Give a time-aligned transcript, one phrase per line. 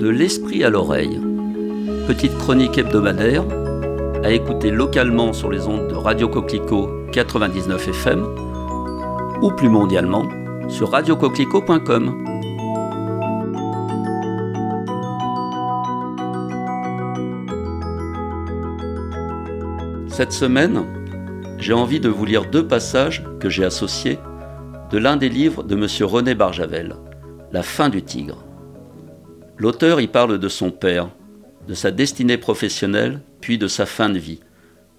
[0.00, 1.20] De l'esprit à l'oreille.
[2.06, 3.44] Petite chronique hebdomadaire
[4.24, 8.24] à écouter localement sur les ondes de Radio Coquelicot 99 FM
[9.42, 10.26] ou plus mondialement
[10.70, 12.24] sur radiocoquelicot.com.
[20.08, 20.82] Cette semaine,
[21.58, 24.18] j'ai envie de vous lire deux passages que j'ai associés
[24.90, 25.86] de l'un des livres de M.
[26.08, 26.96] René Barjavel,
[27.52, 28.46] La fin du tigre.
[29.60, 31.10] L'auteur y parle de son père,
[31.68, 34.40] de sa destinée professionnelle, puis de sa fin de vie,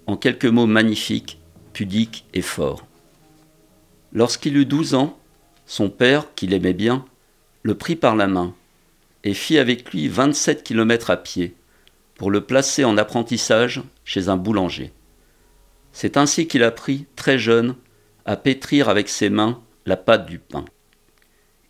[0.05, 1.41] en quelques mots magnifiques,
[1.73, 2.85] pudiques et forts.
[4.13, 5.18] Lorsqu'il eut douze ans,
[5.66, 7.05] son père, qu'il aimait bien,
[7.63, 8.54] le prit par la main
[9.23, 11.55] et fit avec lui 27 kilomètres à pied
[12.13, 14.93] pour le placer en apprentissage chez un boulanger.
[15.91, 17.73] C'est ainsi qu'il apprit, très jeune,
[18.26, 20.66] à pétrir avec ses mains la pâte du pain.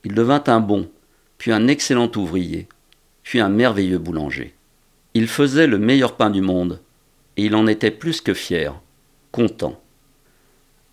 [0.04, 0.92] Il devint un bon,
[1.38, 2.68] puis un excellent ouvrier,
[3.24, 4.54] puis un merveilleux boulanger.
[5.14, 6.82] Il faisait le meilleur pain du monde,
[7.38, 8.80] et il en était plus que fier,
[9.32, 9.82] content.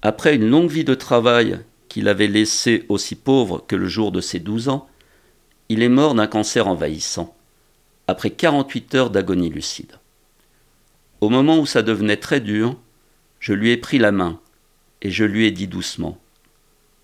[0.02, 1.58] Après une longue vie de travail
[1.88, 4.88] qu'il avait laissé aussi pauvre que le jour de ses douze ans,
[5.68, 7.34] il est mort d'un cancer envahissant,
[8.06, 9.98] après 48 heures d'agonie lucide.
[11.20, 12.76] Au moment où ça devenait très dur,
[13.40, 14.40] je lui ai pris la main
[15.02, 16.18] et je lui ai dit doucement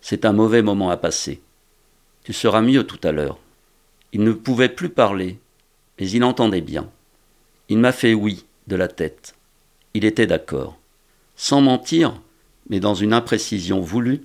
[0.00, 1.42] C'est un mauvais moment à passer.
[2.22, 3.38] Tu seras mieux tout à l'heure.
[4.14, 5.38] Il ne pouvait plus parler,
[6.00, 6.90] mais il entendait bien.
[7.68, 9.34] Il m'a fait oui de la tête.
[9.92, 10.78] Il était d'accord.
[11.36, 12.18] Sans mentir,
[12.70, 14.22] mais dans une imprécision voulue,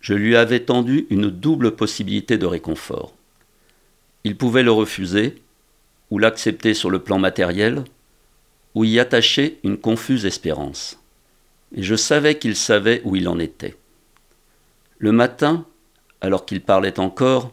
[0.00, 3.14] je lui avais tendu une double possibilité de réconfort.
[4.24, 5.36] Il pouvait le refuser,
[6.10, 7.84] ou l'accepter sur le plan matériel,
[8.74, 10.98] ou y attacher une confuse espérance
[11.74, 13.76] et je savais qu'il savait où il en était.
[14.98, 15.66] Le matin,
[16.20, 17.52] alors qu'il parlait encore,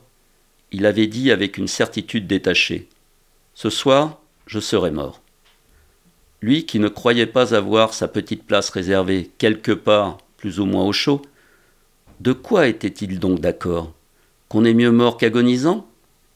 [0.72, 2.88] il avait dit avec une certitude détachée
[3.54, 5.22] Ce soir, je serai mort.
[6.42, 10.86] Lui qui ne croyait pas avoir sa petite place réservée quelque part, plus ou moins
[10.86, 11.22] au chaud,
[12.20, 13.94] de quoi était-il donc d'accord?
[14.48, 15.88] Qu'on est mieux mort qu'agonisant?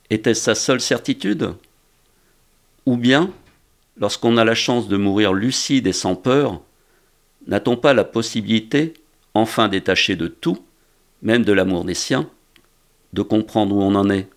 [0.09, 1.53] Était-ce sa seule certitude?
[2.85, 3.31] Ou bien,
[3.97, 6.61] lorsqu'on a la chance de mourir lucide et sans peur,
[7.47, 8.93] n'a-t-on pas la possibilité,
[9.33, 10.63] enfin détaché de tout,
[11.21, 12.29] même de l'amour des siens,
[13.15, 14.27] de comprendre où on en est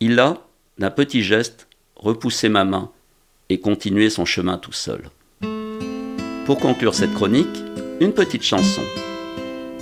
[0.00, 0.38] Il a,
[0.78, 2.90] d'un petit geste, repoussé ma main
[3.50, 5.10] et continué son chemin tout seul.
[6.46, 7.62] Pour conclure cette chronique,
[8.00, 8.82] une petite chanson.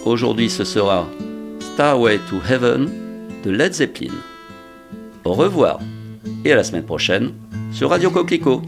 [0.05, 1.07] Aujourd'hui ce sera
[1.61, 2.91] Starway to Heaven
[3.45, 4.13] de Led Zeppelin.
[5.25, 5.79] Au revoir
[6.45, 7.33] et à la semaine prochaine
[7.73, 8.63] sur Radio Coquelicot.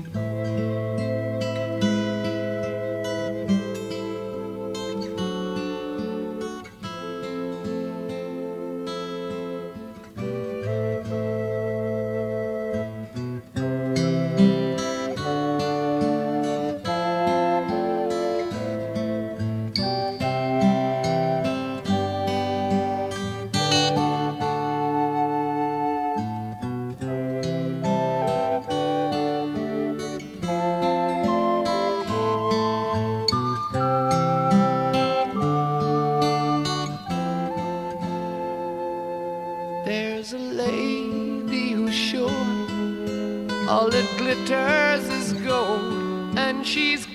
[44.35, 47.07] Glitters is gold, and she's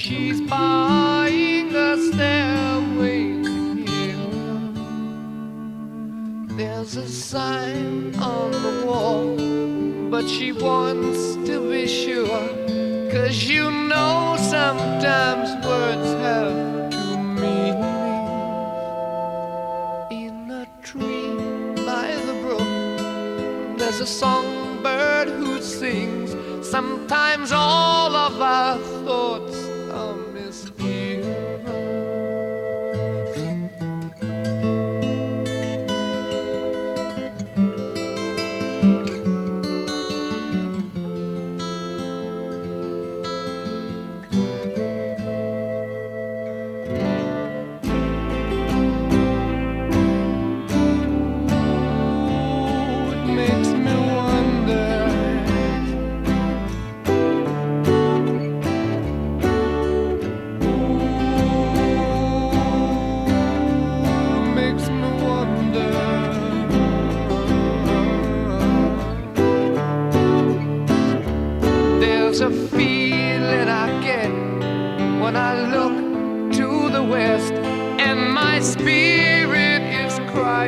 [0.00, 4.76] she's buying a stairway to heaven.
[6.56, 9.36] There's a sign on the wall,
[10.10, 12.48] but she wants to be sure.
[13.12, 17.84] Cause you know sometimes words have two meanings.
[20.10, 21.28] In a tree
[21.84, 22.72] by the brook,
[23.78, 26.34] there's a songbird who sings.
[26.66, 29.49] Sometimes all of our thoughts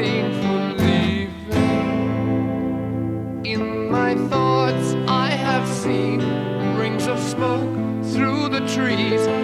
[0.01, 1.31] for leaving.
[3.45, 6.21] In my thoughts, I have seen
[6.77, 7.69] rings of smoke
[8.13, 9.42] through the trees.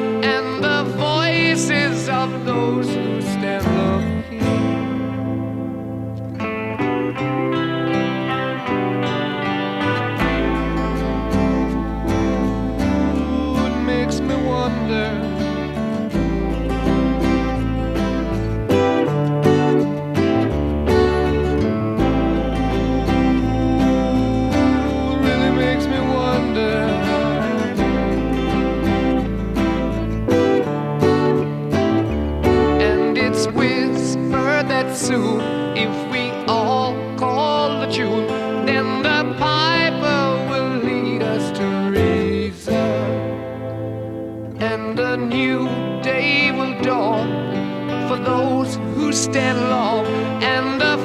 [45.19, 45.67] new
[46.03, 47.29] day will dawn
[48.09, 50.07] for those who stand long
[50.43, 50.98] and the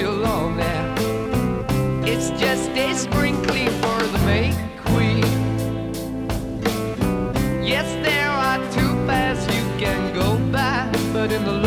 [0.00, 0.94] real long now.
[2.04, 4.48] It's just a spring clean for the May
[4.84, 5.24] Queen.
[7.62, 11.59] Yes, there are two paths you can go by, but in the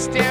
[0.00, 0.29] stare